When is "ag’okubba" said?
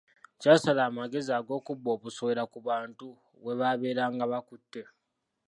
1.39-1.89